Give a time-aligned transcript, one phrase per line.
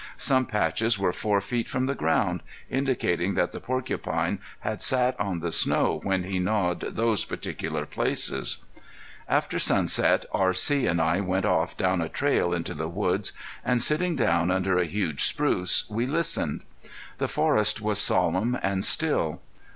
[0.17, 5.41] Some patches were four feet from the ground, indicating that the porcupine had sat on
[5.41, 8.63] the snow when he gnawed those particular places.
[9.29, 10.87] After sunset R.C.
[10.87, 13.33] and I went off down a trail into the woods,
[13.63, 16.65] and sitting down under a huge spruce we listened.
[17.19, 19.39] The forest was solemn and still.